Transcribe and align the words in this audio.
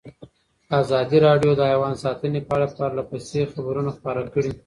ازادي 0.81 1.17
راډیو 1.27 1.51
د 1.57 1.61
حیوان 1.71 1.93
ساتنه 2.03 2.39
په 2.47 2.53
اړه 2.57 2.67
پرله 2.77 3.03
پسې 3.09 3.39
خبرونه 3.53 3.89
خپاره 3.97 4.21
کړي. 4.33 4.51